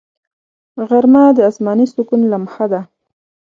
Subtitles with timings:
[0.89, 2.81] غرمه د آسماني سکون لمحه ده